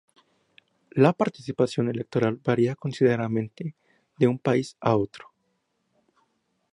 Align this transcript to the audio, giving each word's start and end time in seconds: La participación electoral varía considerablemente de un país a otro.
La 0.93 1.13
participación 1.13 1.87
electoral 1.87 2.39
varía 2.43 2.73
considerablemente 2.75 3.75
de 4.17 4.27
un 4.27 4.39
país 4.39 4.75
a 4.79 4.95
otro. 4.97 5.31